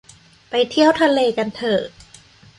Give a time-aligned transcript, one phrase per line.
[0.49, 1.83] ไปเที่ยวทะเลกันเถอะ